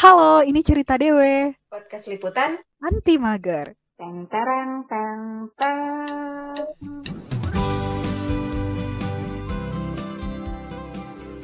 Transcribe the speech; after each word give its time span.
Halo, 0.00 0.40
ini 0.40 0.64
cerita 0.64 0.96
Dewe, 0.96 1.52
podcast 1.68 2.08
liputan 2.08 2.56
anti 2.80 3.20
mager. 3.20 3.76
teng 4.00 4.24
tereng 4.32 4.88
teng 4.88 5.52
teng 5.60 5.84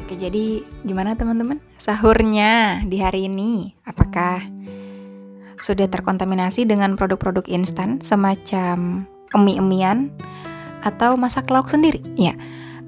Oke, 0.01 0.17
jadi 0.17 0.65
gimana 0.89 1.21
teman-teman? 1.21 1.61
Sahurnya 1.77 2.81
di 2.89 2.97
hari 2.97 3.29
ini, 3.29 3.77
apakah 3.85 4.41
sudah 5.61 5.93
terkontaminasi 5.93 6.65
dengan 6.65 6.97
produk-produk 6.97 7.45
instan 7.53 8.01
semacam 8.01 9.05
emi-emian 9.37 10.09
atau 10.81 11.21
masak 11.21 11.53
lauk 11.53 11.69
sendiri? 11.69 12.01
Ya, 12.17 12.33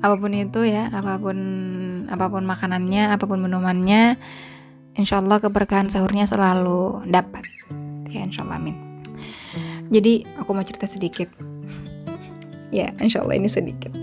apa 0.00 0.16
pun 0.16 0.32
itu 0.32 0.64
ya, 0.64 0.88
apa 0.88 1.20
pun 1.20 1.36
apa 2.08 2.24
pun 2.32 2.48
makanannya, 2.48 3.12
apa 3.12 3.28
pun 3.28 3.36
minumannya, 3.44 4.16
insya 4.98 5.22
Allah 5.22 5.38
keberkahan 5.38 5.88
sahurnya 5.88 6.26
selalu 6.26 7.06
dapat. 7.06 7.46
Ya, 8.10 8.26
insya 8.26 8.42
Allah 8.42 8.58
amin. 8.58 8.76
Jadi 9.88 10.26
aku 10.36 10.50
mau 10.52 10.66
cerita 10.66 10.84
sedikit. 10.84 11.30
ya, 12.76 12.92
insya 13.00 13.22
Allah 13.22 13.38
ini 13.38 13.48
sedikit. 13.48 13.94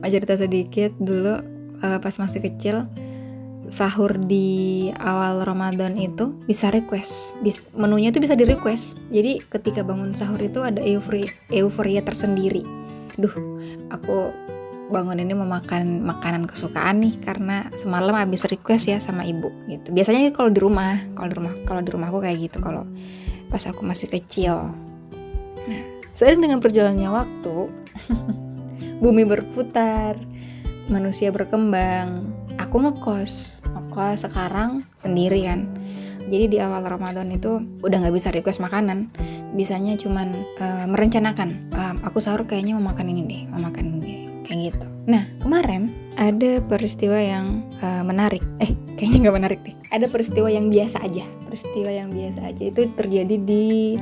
Mau 0.00 0.08
cerita 0.10 0.34
sedikit 0.34 0.90
dulu 0.98 1.38
uh, 1.84 1.98
pas 2.02 2.14
masih 2.18 2.42
kecil 2.42 2.88
sahur 3.70 4.18
di 4.18 4.90
awal 4.98 5.46
Ramadan 5.46 5.94
itu 5.94 6.34
bisa 6.48 6.72
request. 6.74 7.38
Bis, 7.40 7.62
menunya 7.76 8.10
itu 8.10 8.18
bisa 8.18 8.34
di 8.34 8.42
request. 8.42 8.98
Jadi 9.14 9.38
ketika 9.46 9.86
bangun 9.86 10.16
sahur 10.16 10.42
itu 10.42 10.58
ada 10.64 10.82
euforia, 10.82 11.30
euforia 11.54 12.02
tersendiri. 12.02 12.66
Duh, 13.14 13.32
aku 13.92 14.34
bangun 14.90 15.22
ini 15.22 15.32
mau 15.36 15.46
makan 15.46 16.02
makanan 16.02 16.48
kesukaan 16.48 17.04
nih 17.04 17.14
karena 17.22 17.70
semalam 17.78 18.16
habis 18.16 18.44
request 18.48 18.90
ya 18.90 18.98
sama 18.98 19.22
ibu 19.22 19.52
gitu. 19.70 19.94
Biasanya 19.94 20.32
kalau 20.34 20.50
di 20.50 20.60
rumah, 20.60 20.98
kalau 21.14 21.28
di 21.28 21.36
rumah, 21.38 21.54
kalau 21.68 21.80
di 21.84 21.90
rumahku 21.92 22.18
kayak 22.18 22.38
gitu 22.50 22.58
kalau 22.58 22.88
pas 23.52 23.62
aku 23.68 23.84
masih 23.84 24.08
kecil. 24.08 24.72
Nah, 25.68 25.82
seiring 26.16 26.48
dengan 26.48 26.58
berjalannya 26.58 27.08
waktu, 27.12 27.56
bumi 29.04 29.22
berputar, 29.28 30.16
manusia 30.88 31.28
berkembang. 31.30 32.32
Aku 32.56 32.80
ngekos, 32.80 33.64
ngekos 33.64 34.24
sekarang 34.24 34.88
sendiri 34.96 35.44
kan. 35.44 35.68
Jadi 36.22 36.48
di 36.48 36.58
awal 36.62 36.86
Ramadan 36.86 37.28
itu 37.34 37.60
udah 37.82 37.96
nggak 37.98 38.14
bisa 38.14 38.30
request 38.30 38.62
makanan, 38.62 39.10
bisanya 39.52 39.98
cuman 39.98 40.32
uh, 40.62 40.86
merencanakan. 40.88 41.68
Uh, 41.74 41.94
aku 42.06 42.22
sahur 42.22 42.46
kayaknya 42.46 42.78
mau 42.78 42.94
makan 42.94 43.10
ini 43.10 43.22
deh, 43.26 43.42
mau 43.50 43.58
makan 43.58 43.84
ini 43.84 43.98
deh, 44.00 44.20
kayak 44.44 44.74
gitu. 44.74 44.86
Nah 45.08 45.26
kemarin 45.42 45.90
ada 46.20 46.60
peristiwa 46.62 47.16
yang 47.16 47.66
uh, 47.80 48.04
menarik. 48.04 48.42
Eh 48.60 48.74
kayaknya 48.96 49.28
nggak 49.28 49.36
menarik 49.36 49.60
deh. 49.64 49.74
Ada 49.92 50.06
peristiwa 50.08 50.48
yang 50.52 50.68
biasa 50.68 51.00
aja. 51.02 51.24
Peristiwa 51.48 51.90
yang 51.90 52.12
biasa 52.12 52.40
aja 52.48 52.62
itu 52.62 52.80
terjadi 52.96 53.36
di 53.40 53.96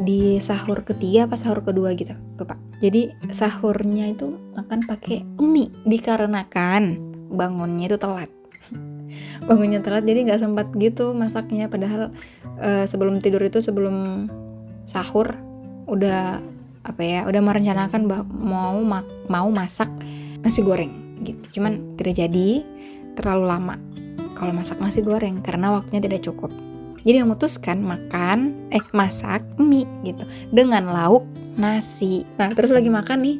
di 0.00 0.36
sahur 0.44 0.84
ketiga 0.84 1.24
apa 1.24 1.40
sahur 1.40 1.64
kedua 1.64 1.96
gitu 1.96 2.12
lupa 2.36 2.60
jadi 2.84 3.16
sahurnya 3.32 4.12
itu 4.12 4.36
makan 4.52 4.84
pakai 4.84 5.24
mie 5.40 5.72
dikarenakan 5.88 7.00
bangunnya 7.32 7.88
itu 7.88 7.96
telat 7.96 8.28
bangunnya 9.48 9.80
telat 9.80 10.04
jadi 10.04 10.28
nggak 10.28 10.40
sempat 10.42 10.68
gitu 10.76 11.16
masaknya 11.16 11.72
padahal 11.72 12.12
uh, 12.60 12.84
sebelum 12.84 13.24
tidur 13.24 13.40
itu 13.40 13.64
sebelum 13.64 14.28
sahur 14.84 15.32
udah 15.88 16.42
apa 16.86 17.02
ya 17.02 17.20
udah 17.26 17.42
merencanakan 17.42 18.06
mau 18.30 18.78
ma 18.80 19.02
mau 19.26 19.50
masak 19.50 19.90
nasi 20.40 20.62
goreng 20.62 21.18
gitu. 21.26 21.58
Cuman 21.58 21.98
tidak 21.98 22.22
jadi 22.22 22.62
terlalu 23.18 23.44
lama 23.50 23.76
kalau 24.38 24.52
masak 24.54 24.78
nasi 24.78 25.02
goreng 25.02 25.42
karena 25.42 25.74
waktunya 25.74 25.98
tidak 25.98 26.22
cukup. 26.22 26.54
Jadi 27.06 27.22
memutuskan 27.22 27.82
makan 27.82 28.70
eh 28.74 28.82
masak 28.90 29.42
mie 29.58 29.86
gitu 30.06 30.22
dengan 30.54 30.90
lauk 30.90 31.26
nasi. 31.58 32.22
Nah 32.38 32.50
terus 32.54 32.70
lagi 32.70 32.90
makan 32.90 33.18
nih 33.22 33.36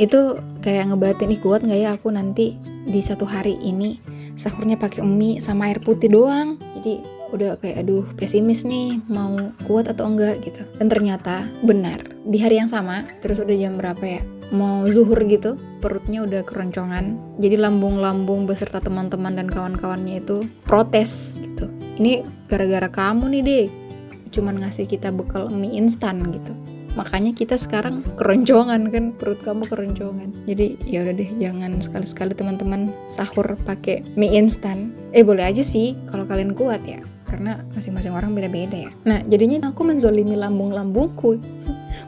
itu 0.00 0.36
kayak 0.60 0.90
ngebatin 0.90 1.30
ih 1.30 1.40
kuat 1.40 1.62
nggak 1.62 1.80
ya 1.80 1.90
aku 1.94 2.10
nanti 2.10 2.58
di 2.84 3.00
satu 3.00 3.24
hari 3.24 3.56
ini 3.62 3.96
sahurnya 4.34 4.76
pakai 4.76 5.00
mie 5.06 5.40
sama 5.40 5.72
air 5.72 5.80
putih 5.80 6.12
doang. 6.12 6.60
Jadi 6.76 7.13
udah 7.34 7.58
kayak 7.58 7.82
aduh 7.82 8.06
pesimis 8.14 8.62
nih 8.62 9.02
mau 9.10 9.50
kuat 9.66 9.90
atau 9.90 10.06
enggak 10.06 10.40
gitu. 10.46 10.62
Dan 10.78 10.86
ternyata 10.86 11.44
benar 11.66 12.00
di 12.24 12.38
hari 12.38 12.62
yang 12.62 12.70
sama 12.70 13.02
terus 13.20 13.42
udah 13.42 13.52
jam 13.58 13.74
berapa 13.74 14.00
ya 14.00 14.22
mau 14.54 14.86
zuhur 14.86 15.18
gitu 15.26 15.58
perutnya 15.82 16.22
udah 16.22 16.46
keroncongan. 16.46 17.18
Jadi 17.42 17.56
lambung-lambung 17.58 18.46
beserta 18.46 18.78
teman-teman 18.78 19.34
dan 19.34 19.50
kawan-kawannya 19.50 20.22
itu 20.22 20.46
protes 20.64 21.36
gitu. 21.42 21.68
Ini 21.98 22.24
gara-gara 22.46 22.88
kamu 22.88 23.28
nih 23.34 23.42
deh 23.42 23.66
cuman 24.34 24.58
ngasih 24.66 24.90
kita 24.90 25.14
bekal 25.14 25.46
mie 25.46 25.78
instan 25.78 26.22
gitu. 26.34 26.50
Makanya 26.94 27.34
kita 27.34 27.58
sekarang 27.58 28.06
keroncongan 28.14 28.90
kan 28.90 29.14
perut 29.18 29.42
kamu 29.42 29.66
keroncongan. 29.66 30.30
Jadi 30.46 30.78
ya 30.86 31.02
udah 31.02 31.14
deh 31.14 31.30
jangan 31.38 31.82
sekali-sekali 31.82 32.38
teman-teman 32.38 32.94
sahur 33.10 33.58
pakai 33.66 34.06
mie 34.14 34.38
instan. 34.38 34.94
Eh 35.10 35.22
boleh 35.26 35.46
aja 35.46 35.62
sih 35.62 35.98
kalau 36.10 36.26
kalian 36.26 36.54
kuat 36.54 36.82
ya 36.86 37.02
karena 37.34 37.66
masing-masing 37.74 38.14
orang 38.14 38.30
beda-beda 38.30 38.86
ya. 38.86 38.90
Nah 39.02 39.18
jadinya 39.26 39.74
aku 39.74 39.82
menzolimi 39.82 40.38
lambung-lambungku 40.38 41.42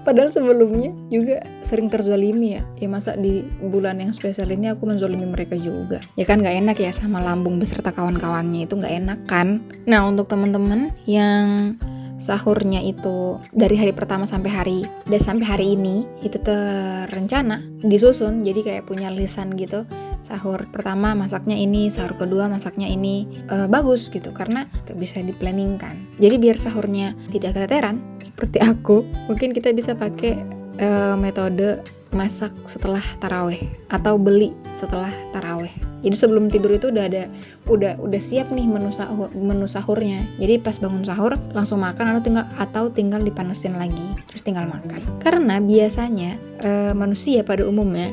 padahal 0.06 0.30
sebelumnya 0.30 0.94
juga 1.10 1.42
sering 1.66 1.90
terzolimi 1.90 2.54
ya. 2.54 2.62
Ya 2.78 2.86
masa 2.86 3.18
di 3.18 3.42
bulan 3.58 3.98
yang 3.98 4.14
spesial 4.14 4.54
ini 4.54 4.70
aku 4.70 4.86
menzolimi 4.86 5.26
mereka 5.26 5.58
juga. 5.58 5.98
Ya 6.14 6.22
kan 6.22 6.46
nggak 6.46 6.56
enak 6.62 6.76
ya 6.78 6.94
sama 6.94 7.18
lambung 7.18 7.58
beserta 7.58 7.90
kawan-kawannya. 7.90 8.70
Itu 8.70 8.78
nggak 8.78 8.94
enak 9.02 9.18
kan? 9.26 9.66
Nah 9.90 10.06
untuk 10.06 10.30
teman-teman 10.30 10.94
yang 11.10 11.74
sahurnya 12.16 12.80
itu 12.80 13.40
dari 13.52 13.76
hari 13.76 13.92
pertama 13.92 14.24
sampai 14.24 14.50
hari 14.50 14.80
dan 15.06 15.20
sampai 15.20 15.46
hari 15.46 15.66
ini 15.76 16.08
itu 16.24 16.40
terencana 16.40 17.62
disusun. 17.84 18.42
Jadi 18.42 18.60
kayak 18.64 18.88
punya 18.88 19.12
lisan 19.12 19.54
gitu. 19.54 19.84
Sahur 20.24 20.66
pertama 20.72 21.14
masaknya 21.14 21.54
ini 21.54 21.92
sahur 21.92 22.18
kedua 22.18 22.50
masaknya 22.50 22.88
ini. 22.88 23.28
Uh, 23.46 23.70
bagus 23.70 24.08
gitu 24.10 24.32
karena 24.34 24.66
itu 24.84 24.96
bisa 24.96 25.22
diplanningkan. 25.22 25.94
Jadi 26.18 26.36
biar 26.40 26.56
sahurnya 26.58 27.14
tidak 27.30 27.56
keteteran 27.56 28.02
seperti 28.18 28.58
aku 28.64 29.06
mungkin 29.30 29.54
kita 29.54 29.70
bisa 29.76 29.94
pakai 29.94 30.40
uh, 30.80 31.14
metode 31.14 31.84
masak 32.14 32.54
setelah 32.64 33.02
taraweh 33.20 33.60
atau 33.92 34.16
beli 34.16 34.56
setelah 34.72 35.12
taraweh. 35.36 35.85
Jadi 36.04 36.16
sebelum 36.16 36.52
tidur 36.52 36.76
itu 36.76 36.92
udah 36.92 37.04
ada 37.08 37.24
udah 37.66 37.98
udah 37.98 38.20
siap 38.20 38.52
nih 38.52 38.68
menu 38.68 38.92
sahur 38.92 39.32
menu 39.32 39.64
sahurnya. 39.64 40.22
Jadi 40.36 40.60
pas 40.60 40.76
bangun 40.76 41.02
sahur 41.02 41.40
langsung 41.56 41.80
makan 41.80 42.16
atau 42.16 42.22
tinggal 42.22 42.46
atau 42.60 42.84
tinggal 42.92 43.20
dipanesin 43.24 43.74
lagi 43.80 44.06
terus 44.28 44.44
tinggal 44.44 44.68
makan. 44.68 45.00
Karena 45.22 45.58
biasanya 45.58 46.36
e, 46.60 46.70
manusia 46.92 47.42
pada 47.42 47.64
umumnya 47.64 48.12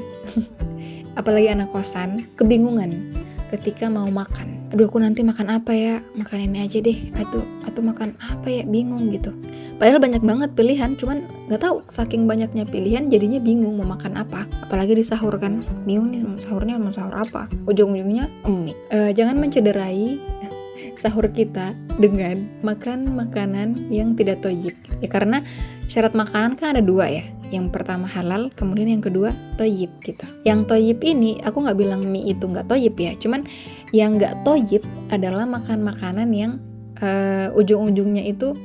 apalagi 1.19 1.51
anak 1.51 1.69
kosan 1.69 2.29
kebingungan 2.39 3.13
ketika 3.51 3.91
mau 3.91 4.07
makan. 4.09 4.52
Aduh 4.73 4.89
aku 4.89 4.97
nanti 4.97 5.21
makan 5.21 5.53
apa 5.53 5.69
ya? 5.77 6.01
Makan 6.17 6.49
ini 6.49 6.65
aja 6.65 6.81
deh. 6.81 7.13
Atau 7.13 7.45
atau 7.61 7.81
makan 7.85 8.17
apa 8.17 8.49
ya? 8.49 8.65
Bingung 8.65 9.13
gitu. 9.13 9.29
Padahal 9.77 10.01
banyak 10.01 10.25
banget 10.25 10.49
pilihan, 10.57 10.97
cuman 10.97 11.21
nggak 11.45 11.61
tahu 11.61 11.85
saking 11.85 12.25
banyaknya 12.25 12.65
pilihan 12.65 13.05
jadinya 13.05 13.37
bingung 13.37 13.77
mau 13.77 13.85
makan 13.85 14.17
apa. 14.17 14.49
Apalagi 14.65 14.97
di 14.97 15.05
sahur 15.05 15.37
kan, 15.37 15.61
bingung 15.85 16.09
nih 16.09 16.25
sahurnya 16.41 16.81
mau 16.81 16.89
sahur 16.89 17.13
apa. 17.13 17.45
Ujung-ujungnya 17.69 18.25
mie. 18.49 18.73
Uh, 18.89 19.13
jangan 19.13 19.37
mencederai 19.37 20.17
sahur 21.01 21.29
kita 21.29 21.77
dengan 22.01 22.49
makan 22.65 23.13
makanan 23.13 23.93
yang 23.93 24.17
tidak 24.17 24.41
toyib. 24.41 24.73
Ya 25.05 25.05
karena 25.05 25.45
syarat 25.85 26.17
makanan 26.17 26.57
kan 26.57 26.73
ada 26.73 26.81
dua 26.81 27.13
ya. 27.13 27.29
Yang 27.53 27.69
pertama 27.69 28.09
halal, 28.09 28.49
kemudian 28.57 28.89
yang 28.89 29.03
kedua 29.05 29.29
toyib 29.61 29.93
gitu. 30.01 30.25
Yang 30.41 30.73
toyib 30.73 30.99
ini 31.05 31.37
aku 31.45 31.61
nggak 31.61 31.77
bilang 31.77 32.01
mie 32.09 32.33
itu 32.33 32.49
nggak 32.49 32.65
toyib 32.65 32.97
ya, 32.97 33.13
cuman 33.21 33.45
yang 33.93 34.17
nggak 34.17 34.41
toyib 34.41 34.81
adalah 35.13 35.45
makan 35.45 35.85
makanan 35.85 36.33
yang 36.33 36.57
uh, 36.97 37.53
ujung-ujungnya 37.53 38.25
itu 38.25 38.57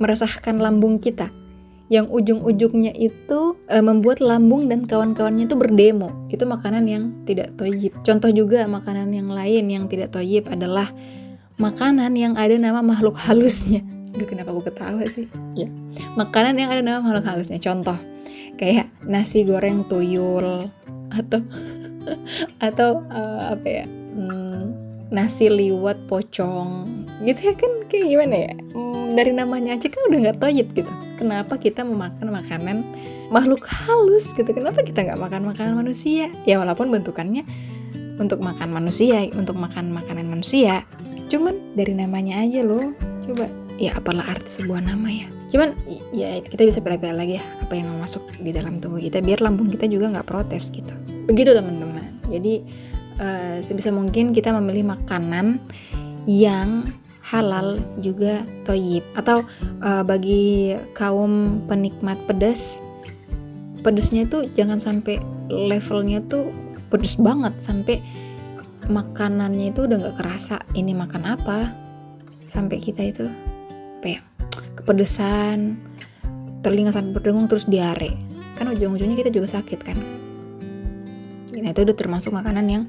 meresahkan 0.00 0.56
lambung 0.56 0.96
kita 0.96 1.28
yang 1.90 2.06
ujung-ujungnya 2.06 2.94
itu 2.94 3.58
e, 3.66 3.76
membuat 3.82 4.22
lambung 4.22 4.70
dan 4.70 4.86
kawan-kawannya 4.86 5.50
itu 5.50 5.58
berdemo. 5.58 6.14
Itu 6.30 6.46
makanan 6.46 6.86
yang 6.86 7.26
tidak 7.26 7.58
toyib. 7.58 7.90
Contoh 8.06 8.30
juga 8.30 8.62
makanan 8.70 9.10
yang 9.10 9.26
lain 9.26 9.66
yang 9.66 9.84
tidak 9.90 10.14
toyib 10.14 10.46
adalah 10.46 10.86
makanan 11.58 12.14
yang 12.14 12.38
ada 12.38 12.54
nama 12.54 12.78
makhluk 12.78 13.18
halusnya. 13.18 13.82
Aduh 14.14 14.22
kenapa 14.22 14.54
aku 14.54 14.70
ketawa 14.70 15.02
sih? 15.10 15.26
Ya. 15.58 15.66
Makanan 16.14 16.62
yang 16.62 16.70
ada 16.70 16.78
nama 16.78 17.02
makhluk 17.02 17.26
halusnya. 17.26 17.58
Contoh 17.58 17.98
kayak 18.60 18.92
nasi 19.08 19.48
goreng 19.48 19.88
tuyul 19.88 20.68
atau 21.08 21.40
atau 22.60 23.00
uh, 23.08 23.56
apa 23.56 23.66
ya? 23.66 23.84
Hmm, 23.88 24.76
nasi 25.08 25.48
liwet 25.48 26.04
pocong. 26.04 26.84
Gitu 27.24 27.40
ya 27.40 27.54
kan 27.56 27.72
kayak 27.88 28.06
gimana 28.12 28.36
ya? 28.36 28.52
Hmm, 28.76 29.16
dari 29.16 29.32
namanya 29.32 29.80
aja 29.80 29.88
kan 29.88 30.04
udah 30.12 30.18
nggak 30.28 30.38
toyib 30.44 30.68
gitu. 30.76 30.92
Kenapa 31.16 31.56
kita 31.56 31.84
memakan 31.84 32.28
makanan 32.28 32.76
makhluk 33.32 33.64
halus 33.64 34.36
gitu? 34.36 34.52
Kenapa 34.52 34.84
kita 34.84 35.08
nggak 35.08 35.20
makan 35.20 35.48
makanan 35.48 35.80
manusia? 35.80 36.28
Ya 36.44 36.60
walaupun 36.60 36.92
bentukannya 36.92 37.48
untuk 38.20 38.44
makan 38.44 38.76
manusia 38.76 39.24
untuk 39.32 39.56
makan 39.56 39.88
makanan 39.88 40.28
manusia. 40.28 40.84
Cuman 41.32 41.56
dari 41.72 41.96
namanya 41.96 42.44
aja 42.44 42.60
loh. 42.60 42.92
Coba. 43.24 43.48
Ya 43.80 43.96
apalah 43.96 44.28
arti 44.28 44.60
sebuah 44.60 44.84
nama 44.84 45.08
ya 45.08 45.39
cuman 45.50 45.74
ya 46.14 46.38
kita 46.40 46.62
bisa 46.62 46.78
pilih-pilih 46.78 47.16
lagi 47.18 47.34
ya 47.42 47.44
apa 47.62 47.74
yang 47.74 47.90
masuk 47.98 48.22
di 48.38 48.54
dalam 48.54 48.78
tubuh 48.78 49.02
kita 49.02 49.18
biar 49.18 49.42
lambung 49.42 49.66
kita 49.66 49.90
juga 49.90 50.10
nggak 50.14 50.26
protes 50.26 50.70
gitu. 50.70 50.94
Begitu 51.26 51.52
teman-teman. 51.52 52.22
Jadi 52.30 52.62
uh, 53.18 53.58
sebisa 53.58 53.90
mungkin 53.90 54.30
kita 54.30 54.54
memilih 54.54 54.94
makanan 54.94 55.58
yang 56.30 56.94
halal 57.26 57.82
juga 57.98 58.46
toyib. 58.62 59.02
Atau 59.18 59.42
uh, 59.82 60.02
bagi 60.06 60.78
kaum 60.94 61.66
penikmat 61.66 62.16
pedas 62.30 62.78
pedesnya 63.80 64.28
itu 64.28 64.46
jangan 64.52 64.76
sampai 64.76 65.18
levelnya 65.48 66.20
tuh 66.28 66.52
pedes 66.92 67.16
banget 67.16 67.56
sampai 67.58 68.04
makanannya 68.90 69.72
itu 69.72 69.88
udah 69.88 69.96
nggak 69.96 70.18
kerasa 70.20 70.60
ini 70.76 70.92
makan 70.92 71.24
apa 71.24 71.72
sampai 72.50 72.76
kita 72.82 73.02
itu 73.06 73.26
apa 74.00 74.06
ya 74.06 74.20
kepedesan 74.90 75.78
telinga 76.66 76.90
sampai 76.90 77.14
berdengung 77.14 77.46
terus 77.46 77.62
diare. 77.62 78.10
Kan 78.58 78.74
ujung-ujungnya 78.74 79.14
kita 79.22 79.30
juga 79.30 79.62
sakit 79.62 79.78
kan? 79.86 79.94
Nah 81.54 81.70
itu 81.70 81.86
udah 81.86 81.94
termasuk 81.94 82.34
makanan 82.34 82.66
yang 82.66 82.82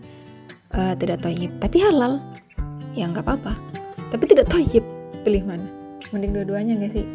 uh, 0.73 0.97
tidak 0.97 1.21
toyib. 1.21 1.53
Tapi 1.61 1.77
halal. 1.85 2.17
Ya 2.97 3.05
nggak 3.05 3.21
apa-apa. 3.21 3.53
Tapi 4.09 4.23
tidak 4.25 4.49
toyib. 4.49 4.81
Pilih 5.21 5.45
mana? 5.45 5.69
Mending 6.09 6.41
dua-duanya 6.41 6.81
nggak 6.81 6.89
sih? 6.89 7.05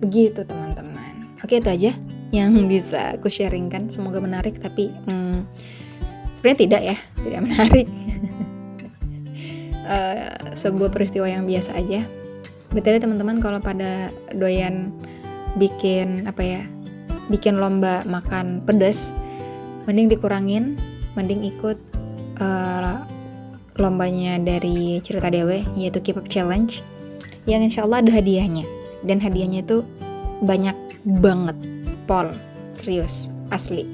Begitu 0.00 0.48
teman-teman. 0.48 1.36
Oke 1.44 1.60
itu 1.60 1.68
aja 1.68 1.92
yang 2.32 2.56
bisa 2.72 3.20
aku 3.20 3.28
sharingkan. 3.28 3.92
Semoga 3.92 4.16
menarik 4.24 4.64
tapi 4.64 4.96
hmm, 5.04 5.44
sebenarnya 6.40 6.60
tidak 6.64 6.82
ya. 6.88 6.96
Tidak 7.20 7.40
menarik. 7.44 7.88
Uh, 9.84 10.56
sebuah 10.64 10.88
peristiwa 10.88 11.28
yang 11.28 11.44
biasa 11.44 11.76
aja 11.76 12.08
btw 12.74 13.00
teman-teman 13.00 13.40
kalau 13.40 13.58
pada 13.62 14.12
doyan 14.36 14.92
bikin 15.56 16.28
apa 16.28 16.42
ya 16.44 16.62
bikin 17.32 17.56
lomba 17.56 18.04
makan 18.04 18.60
pedas 18.64 19.12
mending 19.88 20.12
dikurangin 20.12 20.76
mending 21.16 21.44
ikut 21.44 21.80
uh, 22.40 23.02
lombanya 23.78 24.36
dari 24.42 24.98
cerita 25.00 25.30
dewe 25.30 25.62
yaitu 25.78 26.02
keep 26.02 26.18
up 26.18 26.26
challenge 26.26 26.82
yang 27.48 27.64
insya 27.64 27.88
Allah 27.88 28.04
ada 28.04 28.12
hadiahnya. 28.12 28.68
Dan 29.00 29.22
hadiahnya 29.22 29.64
itu 29.64 29.86
banyak 30.44 30.76
banget 31.06 31.56
pol 32.04 32.28
serius 32.76 33.32
asli. 33.48 33.88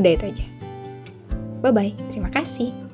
Udah 0.00 0.12
itu 0.16 0.24
aja. 0.24 0.46
Bye 1.60 1.74
bye 1.74 1.92
terima 2.14 2.30
kasih 2.30 2.87